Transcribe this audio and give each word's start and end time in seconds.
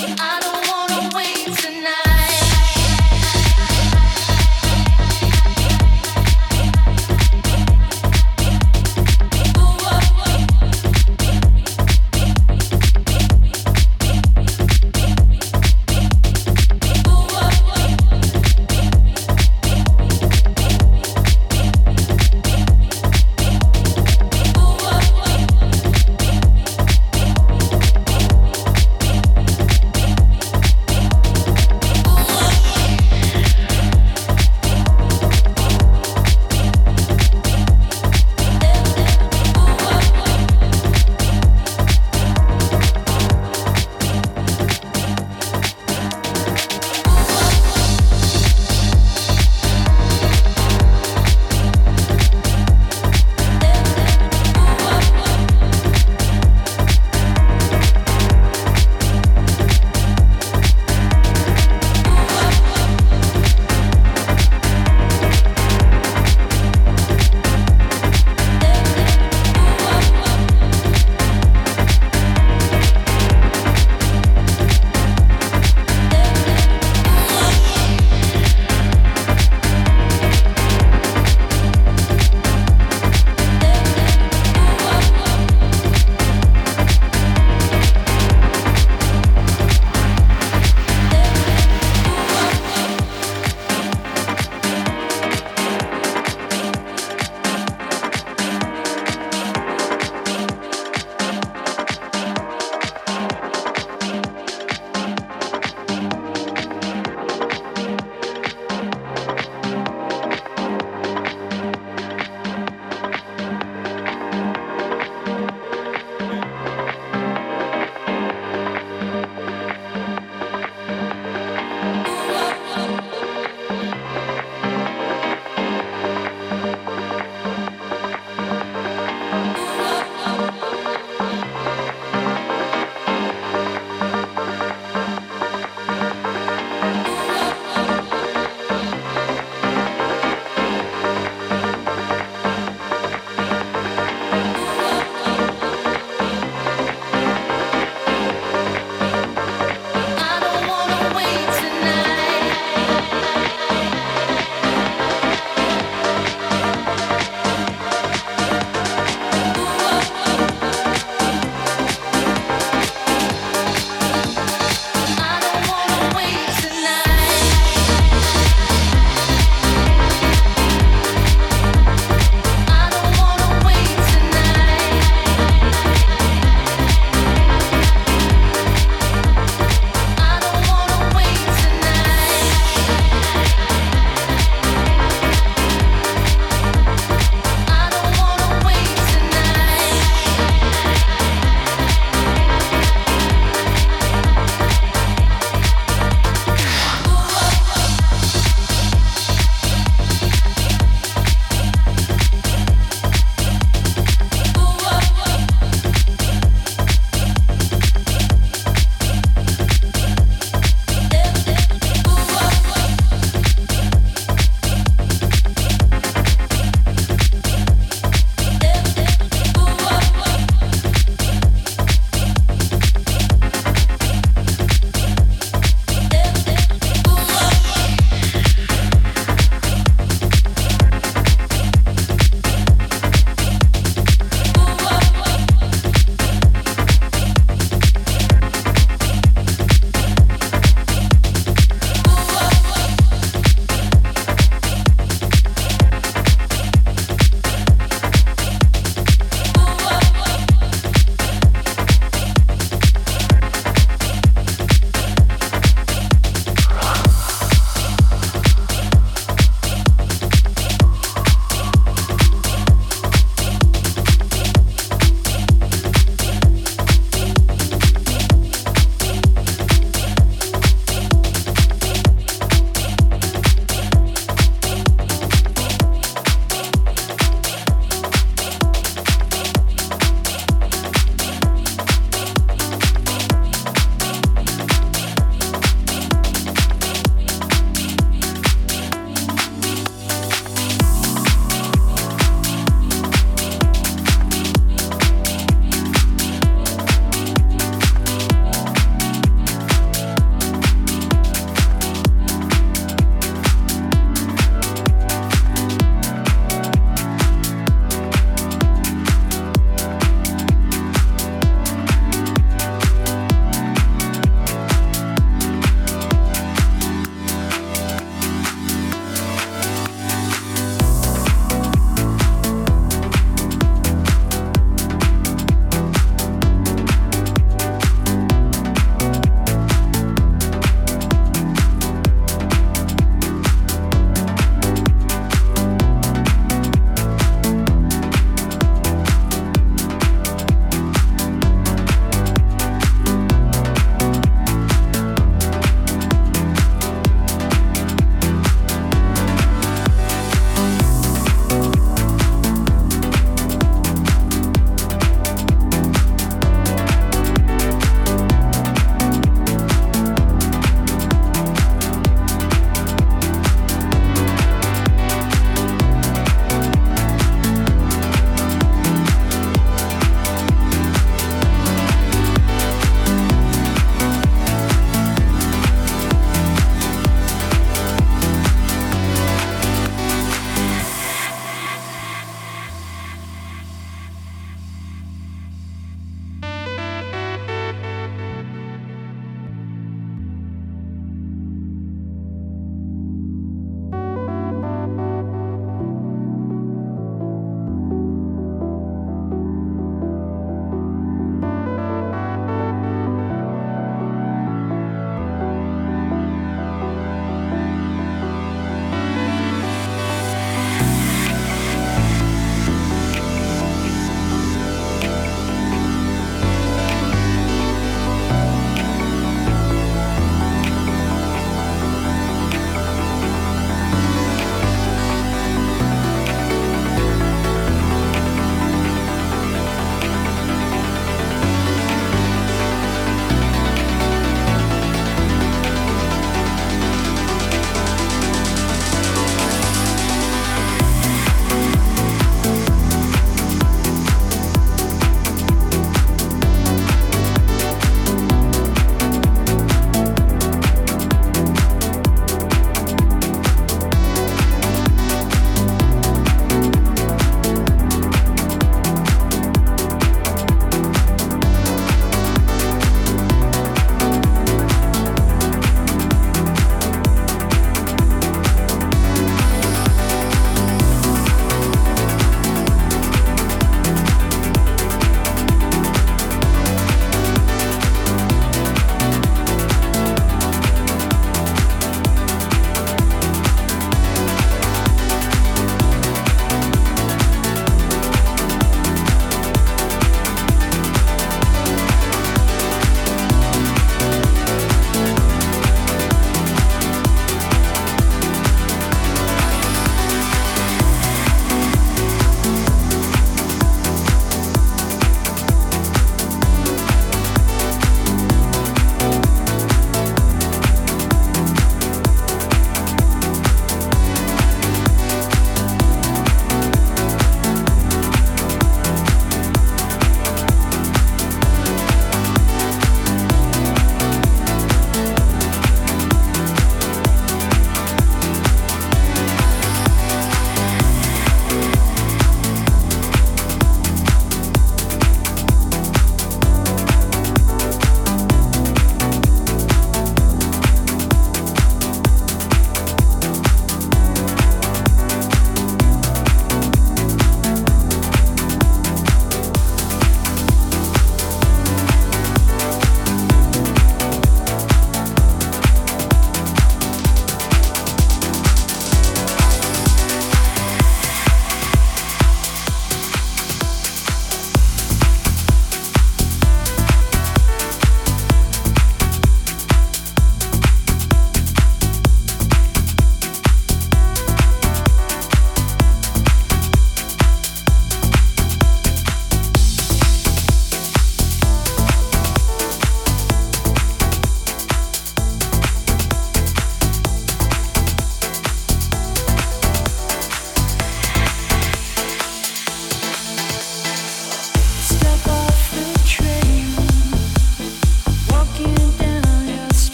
I 0.00 0.37